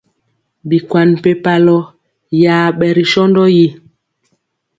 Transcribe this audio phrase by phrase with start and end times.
[0.69, 1.77] Bikwan mpempalɔ
[2.41, 3.67] yaɓɛ ri sɔndɔ yi.